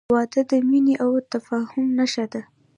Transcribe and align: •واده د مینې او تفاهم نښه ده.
•واده 0.15 0.41
د 0.51 0.53
مینې 0.69 0.95
او 1.03 1.11
تفاهم 1.31 1.85
نښه 1.97 2.25
ده. 2.31 2.41